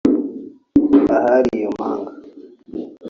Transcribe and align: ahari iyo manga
ahari 1.17 1.49
iyo 1.57 1.69
manga 1.79 2.11